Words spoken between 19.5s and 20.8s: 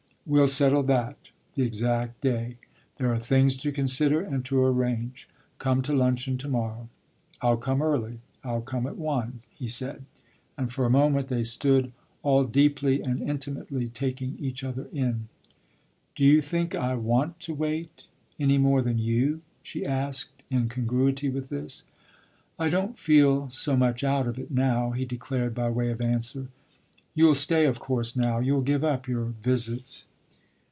she asked in